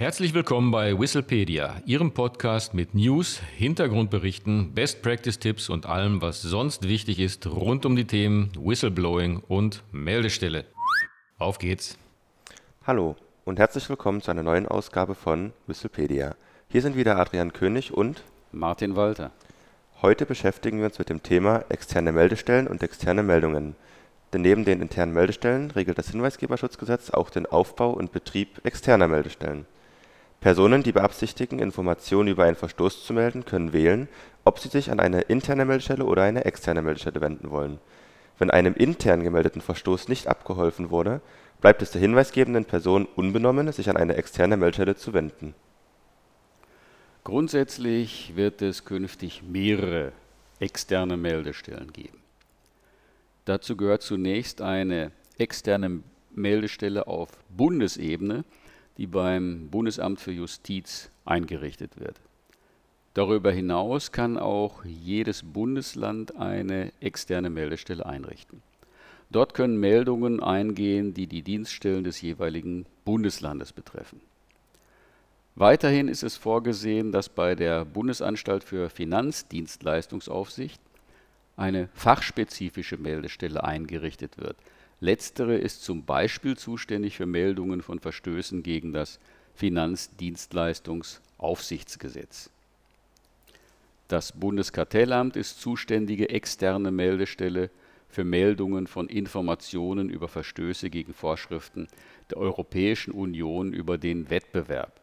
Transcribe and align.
Herzlich 0.00 0.32
willkommen 0.32 0.70
bei 0.70 0.98
Whistlepedia, 0.98 1.82
Ihrem 1.84 2.12
Podcast 2.12 2.72
mit 2.72 2.94
News, 2.94 3.38
Hintergrundberichten, 3.58 4.72
Best 4.72 5.02
Practice 5.02 5.38
Tipps 5.38 5.68
und 5.68 5.84
allem, 5.84 6.22
was 6.22 6.40
sonst 6.40 6.88
wichtig 6.88 7.18
ist 7.18 7.46
rund 7.46 7.84
um 7.84 7.96
die 7.96 8.06
Themen 8.06 8.50
Whistleblowing 8.58 9.42
und 9.46 9.82
Meldestelle. 9.92 10.64
Auf 11.38 11.58
geht's. 11.58 11.98
Hallo 12.86 13.14
und 13.44 13.58
herzlich 13.58 13.90
willkommen 13.90 14.22
zu 14.22 14.30
einer 14.30 14.42
neuen 14.42 14.66
Ausgabe 14.66 15.14
von 15.14 15.52
Whistlepedia. 15.66 16.34
Hier 16.70 16.80
sind 16.80 16.96
wieder 16.96 17.18
Adrian 17.18 17.52
König 17.52 17.92
und 17.92 18.22
Martin 18.52 18.96
Walter. 18.96 19.32
Heute 20.00 20.24
beschäftigen 20.24 20.78
wir 20.78 20.86
uns 20.86 20.98
mit 20.98 21.10
dem 21.10 21.22
Thema 21.22 21.66
externe 21.68 22.12
Meldestellen 22.12 22.68
und 22.68 22.82
externe 22.82 23.22
Meldungen. 23.22 23.76
Denn 24.32 24.40
neben 24.40 24.64
den 24.64 24.80
internen 24.80 25.12
Meldestellen 25.12 25.70
regelt 25.72 25.98
das 25.98 26.08
Hinweisgeberschutzgesetz 26.08 27.10
auch 27.10 27.28
den 27.28 27.44
Aufbau 27.44 27.90
und 27.90 28.12
Betrieb 28.12 28.64
externer 28.64 29.06
Meldestellen. 29.06 29.66
Personen, 30.40 30.82
die 30.82 30.92
beabsichtigen, 30.92 31.58
Informationen 31.58 32.28
über 32.28 32.44
einen 32.44 32.56
Verstoß 32.56 33.04
zu 33.04 33.12
melden, 33.12 33.44
können 33.44 33.74
wählen, 33.74 34.08
ob 34.44 34.58
sie 34.58 34.68
sich 34.68 34.90
an 34.90 34.98
eine 34.98 35.20
interne 35.22 35.66
Meldestelle 35.66 36.04
oder 36.04 36.22
eine 36.22 36.46
externe 36.46 36.80
Meldestelle 36.80 37.20
wenden 37.20 37.50
wollen. 37.50 37.78
Wenn 38.38 38.50
einem 38.50 38.74
intern 38.74 39.22
gemeldeten 39.22 39.60
Verstoß 39.60 40.08
nicht 40.08 40.28
abgeholfen 40.28 40.88
wurde, 40.88 41.20
bleibt 41.60 41.82
es 41.82 41.90
der 41.90 42.00
hinweisgebenden 42.00 42.64
Person 42.64 43.06
unbenommen, 43.16 43.70
sich 43.70 43.90
an 43.90 43.98
eine 43.98 44.16
externe 44.16 44.56
Meldestelle 44.56 44.96
zu 44.96 45.12
wenden. 45.12 45.54
Grundsätzlich 47.22 48.32
wird 48.34 48.62
es 48.62 48.86
künftig 48.86 49.42
mehrere 49.42 50.12
externe 50.58 51.18
Meldestellen 51.18 51.92
geben. 51.92 52.18
Dazu 53.44 53.76
gehört 53.76 54.00
zunächst 54.00 54.62
eine 54.62 55.12
externe 55.36 56.00
Meldestelle 56.30 57.06
auf 57.06 57.28
Bundesebene, 57.50 58.44
die 59.00 59.06
beim 59.06 59.68
Bundesamt 59.70 60.20
für 60.20 60.30
Justiz 60.30 61.10
eingerichtet 61.24 61.98
wird. 61.98 62.20
Darüber 63.14 63.50
hinaus 63.50 64.12
kann 64.12 64.36
auch 64.36 64.84
jedes 64.84 65.42
Bundesland 65.42 66.36
eine 66.36 66.92
externe 67.00 67.48
Meldestelle 67.48 68.04
einrichten. 68.04 68.60
Dort 69.30 69.54
können 69.54 69.80
Meldungen 69.80 70.42
eingehen, 70.42 71.14
die 71.14 71.26
die 71.26 71.40
Dienststellen 71.40 72.04
des 72.04 72.20
jeweiligen 72.20 72.84
Bundeslandes 73.06 73.72
betreffen. 73.72 74.20
Weiterhin 75.54 76.06
ist 76.06 76.22
es 76.22 76.36
vorgesehen, 76.36 77.10
dass 77.10 77.30
bei 77.30 77.54
der 77.54 77.86
Bundesanstalt 77.86 78.64
für 78.64 78.90
Finanzdienstleistungsaufsicht 78.90 80.78
eine 81.56 81.88
fachspezifische 81.94 82.98
Meldestelle 82.98 83.64
eingerichtet 83.64 84.36
wird. 84.36 84.58
Letztere 85.00 85.56
ist 85.56 85.82
zum 85.82 86.04
Beispiel 86.04 86.58
zuständig 86.58 87.16
für 87.16 87.26
Meldungen 87.26 87.82
von 87.82 87.98
Verstößen 88.00 88.62
gegen 88.62 88.92
das 88.92 89.18
Finanzdienstleistungsaufsichtsgesetz. 89.54 92.50
Das 94.08 94.32
Bundeskartellamt 94.32 95.36
ist 95.36 95.60
zuständige 95.60 96.28
externe 96.28 96.90
Meldestelle 96.90 97.70
für 98.08 98.24
Meldungen 98.24 98.86
von 98.86 99.08
Informationen 99.08 100.10
über 100.10 100.28
Verstöße 100.28 100.90
gegen 100.90 101.14
Vorschriften 101.14 101.88
der 102.28 102.38
Europäischen 102.38 103.12
Union 103.12 103.72
über 103.72 103.98
den 103.98 104.28
Wettbewerb. 104.28 105.00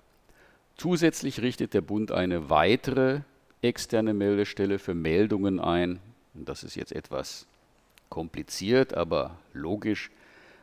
Zusätzlich 0.75 1.41
richtet 1.41 1.73
der 1.73 1.81
Bund 1.81 2.11
eine 2.11 2.49
weitere 2.49 3.21
externe 3.61 4.13
Meldestelle 4.13 4.77
für 4.77 4.93
Meldungen 4.93 5.59
ein, 5.59 5.99
das 6.33 6.63
ist 6.63 6.75
jetzt 6.75 6.91
etwas 6.91 7.47
kompliziert, 8.09 8.93
aber 8.93 9.37
logisch, 9.53 10.11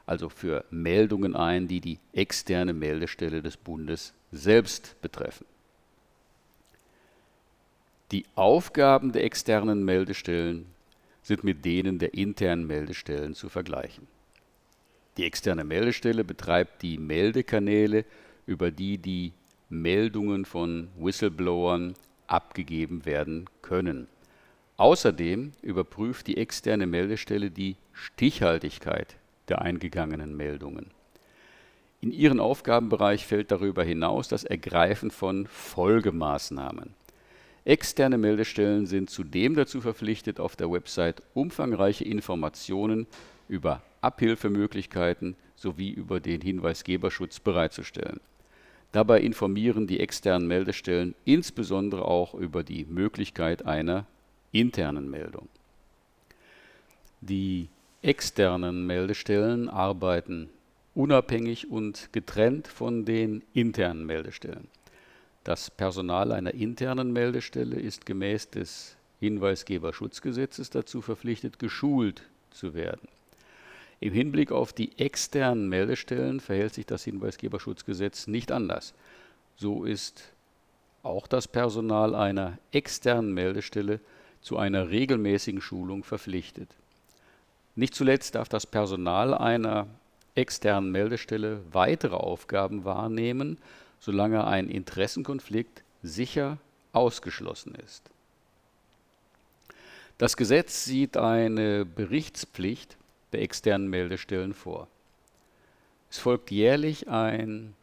also 0.07 0.29
für 0.29 0.65
Meldungen 0.71 1.35
ein, 1.35 1.69
die 1.69 1.81
die 1.81 1.99
externe 2.13 2.73
Meldestelle 2.73 3.43
des 3.43 3.57
Bundes 3.57 4.13
selbst 4.33 5.01
betreffen. 5.01 5.47
Die 8.11 8.27
Aufgaben 8.35 9.13
der 9.13 9.25
externen 9.25 9.85
Meldestellen 9.85 10.67
sind 11.23 11.43
mit 11.43 11.65
denen 11.65 11.99
der 11.99 12.15
internen 12.15 12.67
Meldestellen 12.67 13.35
zu 13.35 13.49
vergleichen. 13.49 14.07
Die 15.17 15.25
externe 15.25 15.65
Meldestelle 15.65 16.23
betreibt 16.23 16.83
die 16.83 16.99
Meldekanäle, 16.99 18.05
über 18.47 18.71
die 18.71 18.99
die 18.99 19.33
Meldungen 19.71 20.45
von 20.45 20.89
Whistleblowern 20.99 21.95
abgegeben 22.27 23.05
werden 23.07 23.47
können. 23.63 24.07
Außerdem 24.77 25.53
überprüft 25.63 26.27
die 26.27 26.37
externe 26.37 26.87
Meldestelle 26.87 27.51
die 27.51 27.77
Stichhaltigkeit 27.93 29.17
der 29.49 29.63
eingegangenen 29.63 30.37
Meldungen. 30.37 30.91
In 32.01 32.11
ihren 32.11 32.41
Aufgabenbereich 32.41 33.25
fällt 33.25 33.51
darüber 33.51 33.85
hinaus 33.85 34.29
das 34.29 34.45
Ergreifen 34.45 35.11
von 35.11 35.47
Folgemaßnahmen. 35.47 36.95
Externe 37.65 38.19
Meldestellen 38.19 38.87
sind 38.87 39.09
zudem 39.09 39.55
dazu 39.55 39.81
verpflichtet, 39.81 40.39
auf 40.39 40.55
der 40.55 40.71
Website 40.71 41.23
umfangreiche 41.33 42.05
Informationen 42.05 43.07
über 43.49 43.81
Abhilfemöglichkeiten 44.03 45.37
sowie 45.57 45.91
über 45.91 46.21
den 46.21 46.43
Hinweisgeberschutz 46.43 47.41
bereitzustellen. 47.41 48.21
Dabei 48.93 49.21
informieren 49.21 49.87
die 49.87 50.01
externen 50.01 50.47
Meldestellen 50.47 51.15
insbesondere 51.25 52.05
auch 52.05 52.35
über 52.35 52.63
die 52.65 52.85
Möglichkeit 52.85 53.65
einer 53.65 54.07
internen 54.55 55.11
Meldung. 55.11 55.49
Die 57.21 57.69
externen 58.03 58.87
Meldestellen 58.87 59.69
arbeiten 59.69 60.49
unabhängig 60.95 61.71
und 61.71 62.11
getrennt 62.13 62.69
von 62.69 63.05
den 63.05 63.43
internen 63.53 64.07
Meldestellen. 64.07 64.69
Das 65.43 65.71
Personal 65.71 66.33
einer 66.33 66.55
internen 66.55 67.13
Meldestelle 67.13 67.77
ist 67.77 68.07
gemäß 68.07 68.51
des 68.51 68.97
Hinweisgeberschutzgesetzes 69.21 70.71
dazu 70.71 71.03
verpflichtet, 71.03 71.59
geschult 71.59 72.23
zu 72.51 72.75
werden. 72.75 73.09
Im 74.01 74.13
Hinblick 74.13 74.53
auf 74.53 74.73
die 74.73 74.97
externen 74.99 75.69
Meldestellen 75.69 76.41
verhält 76.41 76.75
sich 76.75 76.87
das 76.87 77.05
Hinweisgeberschutzgesetz 77.05 78.29
nicht 78.29 78.53
anders. 78.53 78.95
So 79.57 79.85
ist 79.85 80.31
auch 81.03 81.27
das 81.27 81.49
Personal 81.49 82.15
einer 82.15 82.59
externen 82.71 83.35
Meldestelle 83.35 84.01
zu 84.45 84.59
einer 84.59 84.91
regelmäßigen 84.91 85.63
Schulung 85.63 86.05
verpflichtet. 86.05 86.69
Nicht 87.77 87.95
zuletzt 87.95 88.35
darf 88.35 88.49
das 88.49 88.67
Personal 88.67 89.33
einer 89.33 89.87
externen 90.35 90.93
Meldestelle 90.93 91.63
weitere 91.73 92.15
Aufgaben 92.15 92.85
wahrnehmen, 92.85 93.59
solange 93.99 94.47
ein 94.47 94.69
Interessenkonflikt 94.69 95.83
sicher 96.03 96.59
ausgeschlossen 96.93 97.75
ist. 97.75 98.11
Das 100.19 100.37
Gesetz 100.37 100.85
sieht 100.85 101.17
eine 101.17 101.87
Berichtspflicht 101.87 102.99
der 103.33 103.41
externen 103.41 103.89
Meldestellen 103.89 104.53
vor. 104.53 104.89
Es 106.11 106.19
folgt 106.19 106.51
jährlich 106.51 107.09
ein 107.09 107.75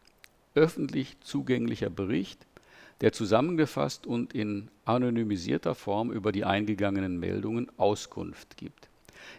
öffentlich 0.53 1.19
zugänglicher 1.22 1.89
Bericht, 1.89 2.45
der 3.01 3.12
zusammengefasst 3.12 4.06
und 4.06 4.34
in 4.34 4.69
anonymisierter 4.85 5.75
Form 5.75 6.12
über 6.12 6.31
die 6.31 6.45
eingegangenen 6.45 7.19
Meldungen 7.19 7.72
Auskunft 7.78 8.57
gibt. 8.57 8.89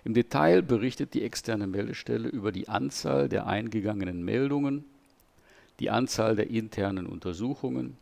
Im 0.04 0.14
Detail 0.14 0.62
berichtet 0.62 1.14
die 1.14 1.22
externe 1.22 1.66
Meldestelle 1.66 2.28
über 2.28 2.50
die 2.50 2.68
Anzahl 2.68 3.28
der 3.28 3.46
eingegangenen 3.46 4.24
Meldungen, 4.24 4.84
die 5.78 5.90
Anzahl 5.90 6.36
der 6.36 6.50
internen 6.50 7.06
Untersuchungen, 7.06 7.96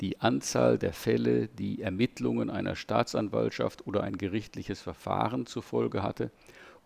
die 0.00 0.20
Anzahl 0.20 0.76
der 0.76 0.92
Fälle, 0.92 1.48
die 1.48 1.80
Ermittlungen 1.80 2.50
einer 2.50 2.76
Staatsanwaltschaft 2.76 3.86
oder 3.86 4.02
ein 4.02 4.18
gerichtliches 4.18 4.80
Verfahren 4.80 5.46
zur 5.46 5.62
Folge 5.62 6.02
hatte 6.02 6.30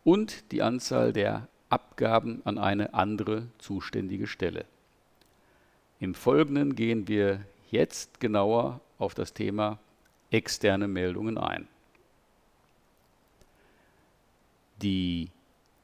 und 0.05 0.53
die 0.53 0.63
Anzahl 0.63 1.13
der 1.13 1.49
Abgaben 1.69 2.43
an 2.45 2.59
eine 2.59 2.95
andere 2.95 3.49
zuständige 3.59 4.27
Stelle. 4.27 4.65
Im 6.01 6.15
Folgenden 6.15 6.77
gehen 6.77 7.09
wir 7.09 7.41
jetzt 7.71 8.21
genauer 8.21 8.81
auf 8.99 9.15
das 9.15 9.33
Thema 9.33 9.79
externe 10.31 10.89
Meldungen 10.89 11.39
ein. 11.39 11.69
Die 14.83 15.31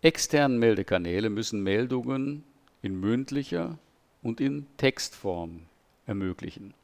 externen 0.02 0.58
Meldekanäle 0.58 1.30
müssen 1.30 1.62
Meldungen 1.62 2.44
in 2.82 3.00
mündlicher 3.00 3.78
und 4.22 4.40
in 4.40 4.66
Textform 4.76 5.62
ermöglichen. 6.06 6.74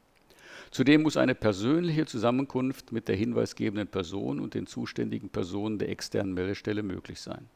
Zudem 0.71 1.03
muss 1.03 1.17
eine 1.17 1.35
persönliche 1.35 2.05
Zusammenkunft 2.05 2.91
mit 2.91 3.07
der 3.07 3.15
hinweisgebenden 3.15 3.87
Person 3.87 4.39
und 4.39 4.53
den 4.53 4.67
zuständigen 4.67 5.29
Personen 5.29 5.79
der 5.79 5.89
externen 5.89 6.33
Meldestelle 6.33 6.81
möglich 6.81 7.19
sein. 7.19 7.47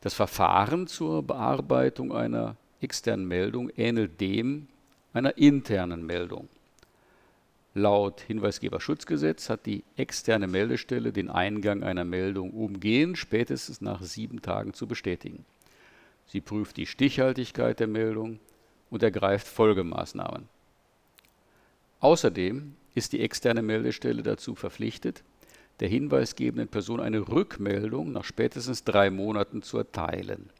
Das 0.00 0.14
Verfahren 0.14 0.86
zur 0.86 1.22
Bearbeitung 1.22 2.12
einer 2.12 2.56
externen 2.80 3.26
Meldung 3.26 3.70
ähnelt 3.76 4.20
dem 4.20 4.68
einer 5.18 5.36
internen 5.36 6.06
Meldung. 6.06 6.48
Laut 7.74 8.20
Hinweisgeberschutzgesetz 8.22 9.50
hat 9.50 9.66
die 9.66 9.84
externe 9.96 10.46
Meldestelle 10.48 11.12
den 11.12 11.28
Eingang 11.28 11.82
einer 11.82 12.04
Meldung 12.04 12.52
umgehend 12.52 13.18
spätestens 13.18 13.80
nach 13.80 14.02
sieben 14.02 14.42
Tagen 14.42 14.72
zu 14.72 14.86
bestätigen. 14.86 15.44
Sie 16.26 16.40
prüft 16.40 16.76
die 16.76 16.86
Stichhaltigkeit 16.86 17.78
der 17.78 17.86
Meldung, 17.86 18.40
und 18.90 19.02
ergreift 19.02 19.46
Folgemaßnahmen. 19.46 20.48
Außerdem 22.00 22.74
ist 22.94 23.12
die 23.12 23.20
externe 23.20 23.62
Meldestelle 23.62 24.22
dazu 24.22 24.54
verpflichtet, 24.54 25.22
der 25.80 25.88
hinweisgebenden 25.88 26.68
Person 26.68 27.00
eine 27.00 27.28
Rückmeldung 27.28 28.12
nach 28.12 28.24
spätestens 28.24 28.84
drei 28.84 29.10
Monaten 29.10 29.62
zu 29.62 29.78
erteilen. 29.78 30.50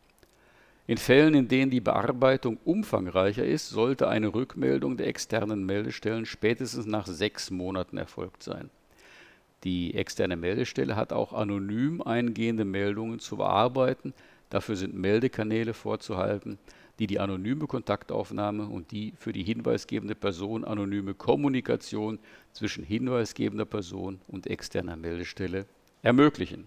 In 0.89 0.97
Fällen, 0.97 1.35
in 1.35 1.49
denen 1.49 1.71
die 1.71 1.83
Bearbeitung 1.83 2.57
umfangreicher 2.65 3.45
ist, 3.45 3.69
sollte 3.69 4.09
eine 4.09 4.33
Rückmeldung 4.33 4.97
der 4.97 5.07
externen 5.07 5.67
Meldestellen 5.67 6.25
spätestens 6.25 6.87
nach 6.87 7.07
sechs 7.07 7.51
Monaten 7.51 7.99
erfolgt 7.99 8.43
sein. 8.43 8.71
Die 9.65 9.95
externe 9.95 10.37
Meldestelle 10.37 10.97
hat 10.97 11.13
auch 11.13 11.35
anonym 11.35 12.01
eingehende 12.01 12.65
Meldungen 12.65 13.19
zu 13.19 13.37
bearbeiten. 13.37 14.15
Dafür 14.49 14.77
sind 14.77 14.95
Meldekanäle 14.95 15.75
vorzuhalten, 15.75 16.59
die 16.99 17.07
die 17.07 17.21
anonyme 17.21 17.67
Kontaktaufnahme 17.67 18.67
und 18.67 18.91
die 18.91 19.13
für 19.19 19.35
die 19.35 19.45
hinweisgebende 19.45 20.15
Person 20.15 20.65
anonyme 20.65 21.13
Kommunikation 21.13 22.19
zwischen 22.55 22.83
hinweisgebender 22.83 23.67
Person 23.67 24.23
und 24.27 24.47
externer 24.47 24.97
Meldestelle 24.97 25.67
ermöglichen. 26.01 26.65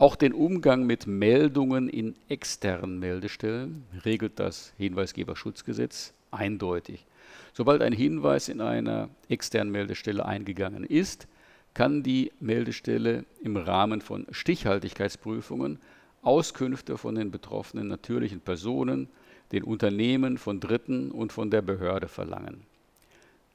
Auch 0.00 0.16
den 0.16 0.32
Umgang 0.32 0.86
mit 0.86 1.06
Meldungen 1.06 1.90
in 1.90 2.14
externen 2.30 2.98
Meldestellen 3.00 3.84
regelt 4.02 4.40
das 4.40 4.72
Hinweisgeberschutzgesetz 4.78 6.14
eindeutig. 6.30 7.04
Sobald 7.52 7.82
ein 7.82 7.92
Hinweis 7.92 8.48
in 8.48 8.62
einer 8.62 9.10
externen 9.28 9.70
Meldestelle 9.70 10.24
eingegangen 10.24 10.84
ist, 10.84 11.28
kann 11.74 12.02
die 12.02 12.32
Meldestelle 12.40 13.26
im 13.42 13.58
Rahmen 13.58 14.00
von 14.00 14.26
Stichhaltigkeitsprüfungen 14.30 15.78
Auskünfte 16.22 16.96
von 16.96 17.14
den 17.14 17.30
betroffenen 17.30 17.86
natürlichen 17.86 18.40
Personen, 18.40 19.06
den 19.52 19.64
Unternehmen, 19.64 20.38
von 20.38 20.60
Dritten 20.60 21.10
und 21.10 21.30
von 21.30 21.50
der 21.50 21.60
Behörde 21.60 22.08
verlangen. 22.08 22.62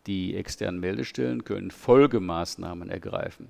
Die 0.06 0.36
externen 0.36 0.80
Meldestellen 0.80 1.44
können 1.44 1.72
Folgemaßnahmen 1.72 2.92
ergreifen. 2.92 3.48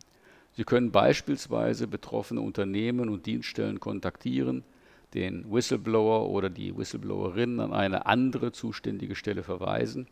Sie 0.56 0.64
können 0.64 0.92
beispielsweise 0.92 1.88
betroffene 1.88 2.42
Unternehmen 2.42 3.10
und 3.10 3.26
Dienststellen 3.26 3.80
kontaktieren, 3.80 4.64
den 5.14 5.52
Whistleblower 5.52 6.30
oder 6.30 6.50
die 6.50 6.78
Whistleblowerin 6.78 7.60
an 7.60 7.74
eine 7.74 8.06
andere 8.06 8.52
zuständige 8.52 9.16
Stelle 9.16 9.44
verweisen 9.44 10.08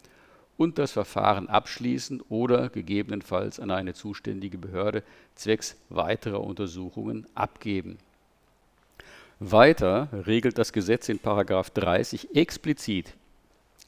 und 0.58 0.78
das 0.78 0.92
Verfahren 0.92 1.48
abschließen 1.50 2.22
oder 2.30 2.70
gegebenenfalls 2.70 3.60
an 3.60 3.72
eine 3.72 3.94
zuständige 3.94 4.58
Behörde 4.58 5.04
zwecks 5.36 5.78
weiterer 5.90 6.42
Untersuchungen 6.42 7.26
abgeben. 7.36 7.98
Weiter 9.40 10.10
regelt 10.26 10.58
das 10.58 10.74
Gesetz 10.74 11.10
in 11.10 11.20
30 11.22 12.36
explizit, 12.36 13.14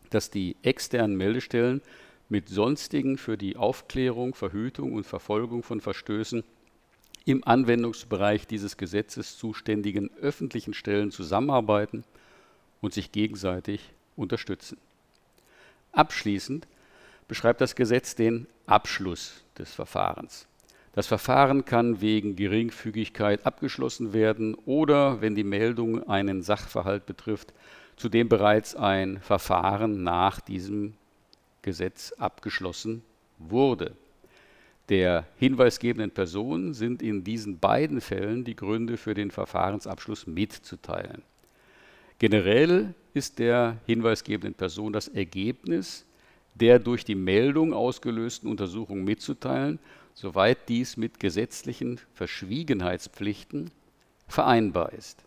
dass 0.09 0.29
die 0.29 0.55
externen 0.63 1.15
Meldestellen 1.15 1.81
mit 2.29 2.49
sonstigen 2.49 3.17
für 3.17 3.37
die 3.37 3.55
Aufklärung, 3.55 4.33
Verhütung 4.33 4.93
und 4.93 5.05
Verfolgung 5.05 5.63
von 5.63 5.81
Verstößen 5.81 6.43
im 7.25 7.43
Anwendungsbereich 7.43 8.47
dieses 8.47 8.77
Gesetzes 8.77 9.37
zuständigen 9.37 10.09
öffentlichen 10.21 10.73
Stellen 10.73 11.11
zusammenarbeiten 11.11 12.03
und 12.81 12.93
sich 12.93 13.11
gegenseitig 13.11 13.93
unterstützen. 14.15 14.77
Abschließend 15.91 16.67
beschreibt 17.27 17.61
das 17.61 17.75
Gesetz 17.75 18.15
den 18.15 18.47
Abschluss 18.67 19.43
des 19.57 19.73
Verfahrens. 19.73 20.47
Das 20.93 21.07
Verfahren 21.07 21.65
kann 21.65 21.99
wegen 21.99 22.35
Geringfügigkeit 22.35 23.45
abgeschlossen 23.45 24.13
werden 24.13 24.55
oder, 24.65 25.19
wenn 25.19 25.35
die 25.35 25.43
Meldung 25.43 26.07
einen 26.07 26.41
Sachverhalt 26.41 27.05
betrifft, 27.05 27.53
zu 27.97 28.07
dem 28.07 28.29
bereits 28.29 28.75
ein 28.75 29.19
Verfahren 29.21 30.03
nach 30.03 30.39
diesem 30.39 30.93
Gesetz 31.65 32.13
abgeschlossen 32.13 33.01
wurde. 33.37 33.91
Der 34.89 35.25
hinweisgebenden 35.37 36.11
Person 36.11 36.73
sind 36.73 37.01
in 37.01 37.23
diesen 37.23 37.59
beiden 37.59 37.99
Fällen 37.99 38.45
die 38.45 38.55
Gründe 38.55 38.97
für 38.97 39.15
den 39.15 39.31
Verfahrensabschluss 39.31 40.27
mitzuteilen. 40.27 41.23
Generell 42.19 42.93
ist 43.13 43.39
der 43.39 43.77
hinweisgebenden 43.85 44.53
Person 44.53 44.93
das 44.93 45.07
Ergebnis 45.07 46.05
der 46.55 46.79
durch 46.79 47.03
die 47.03 47.15
Meldung 47.15 47.73
ausgelösten 47.73 48.49
Untersuchung 48.49 49.03
mitzuteilen 49.03 49.77
soweit 50.13 50.69
dies 50.69 50.95
mit 50.95 51.19
gesetzlichen 51.19 51.99
Verschwiegenheitspflichten 52.13 53.71
vereinbar 54.27 54.93
ist. 54.93 55.23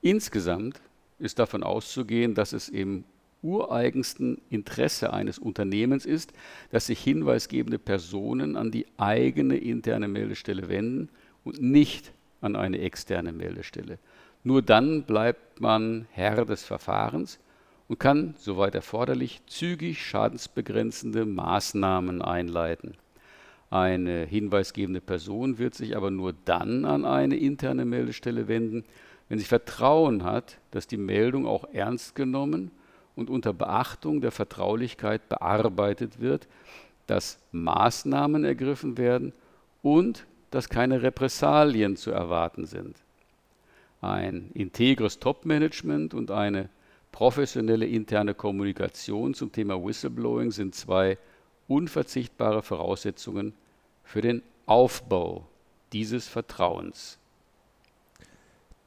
Insgesamt 0.00 0.80
ist 1.20 1.38
davon 1.38 1.62
auszugehen, 1.62 2.34
dass 2.34 2.52
es 2.52 2.68
im 2.68 3.04
ureigensten 3.42 4.40
Interesse 4.50 5.12
eines 5.12 5.38
Unternehmens 5.38 6.06
ist, 6.06 6.32
dass 6.70 6.86
sich 6.86 7.00
hinweisgebende 7.02 7.78
Personen 7.78 8.56
an 8.56 8.70
die 8.70 8.86
eigene 8.96 9.56
interne 9.56 10.08
Meldestelle 10.08 10.68
wenden 10.68 11.08
und 11.44 11.60
nicht 11.60 12.12
an 12.40 12.56
eine 12.56 12.78
externe 12.78 13.32
Meldestelle. 13.32 13.98
Nur 14.44 14.62
dann 14.62 15.04
bleibt 15.04 15.60
man 15.60 16.06
Herr 16.12 16.44
des 16.44 16.64
Verfahrens 16.64 17.38
und 17.88 17.98
kann, 18.00 18.34
soweit 18.38 18.74
erforderlich, 18.74 19.42
zügig 19.46 20.04
schadensbegrenzende 20.04 21.24
Maßnahmen 21.24 22.22
einleiten. 22.22 22.96
Eine 23.70 24.24
hinweisgebende 24.24 25.00
Person 25.00 25.58
wird 25.58 25.74
sich 25.74 25.96
aber 25.96 26.10
nur 26.10 26.34
dann 26.44 26.84
an 26.84 27.04
eine 27.04 27.36
interne 27.36 27.84
Meldestelle 27.84 28.48
wenden, 28.48 28.84
wenn 29.28 29.38
sie 29.38 29.44
Vertrauen 29.44 30.24
hat, 30.24 30.58
dass 30.72 30.86
die 30.86 30.98
Meldung 30.98 31.46
auch 31.46 31.64
ernst 31.72 32.14
genommen 32.14 32.70
und 33.16 33.30
unter 33.30 33.52
Beachtung 33.52 34.20
der 34.20 34.30
Vertraulichkeit 34.30 35.28
bearbeitet 35.28 36.20
wird, 36.20 36.48
dass 37.06 37.38
Maßnahmen 37.52 38.44
ergriffen 38.44 38.96
werden 38.96 39.32
und 39.82 40.26
dass 40.50 40.68
keine 40.68 41.02
Repressalien 41.02 41.96
zu 41.96 42.10
erwarten 42.10 42.66
sind. 42.66 42.96
Ein 44.00 44.50
integres 44.54 45.18
Topmanagement 45.18 46.14
und 46.14 46.30
eine 46.30 46.68
professionelle 47.12 47.86
interne 47.86 48.34
Kommunikation 48.34 49.34
zum 49.34 49.52
Thema 49.52 49.82
Whistleblowing 49.82 50.50
sind 50.50 50.74
zwei 50.74 51.18
unverzichtbare 51.68 52.62
Voraussetzungen 52.62 53.54
für 54.04 54.20
den 54.20 54.42
Aufbau 54.66 55.46
dieses 55.92 56.28
Vertrauens. 56.28 57.18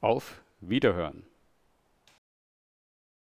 Auf 0.00 0.40
Wiederhören. 0.60 1.26